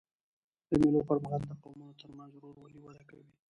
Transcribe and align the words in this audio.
د 0.69 0.71
مېلو 0.81 1.01
پر 1.09 1.17
مهال 1.23 1.41
د 1.47 1.51
قومونو 1.63 1.97
ترمنځ 2.01 2.31
ورورولي 2.33 2.79
وده 2.81 3.03
کوي. 3.09 3.29